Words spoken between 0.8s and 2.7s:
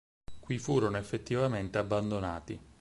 effettivamente abbandonati.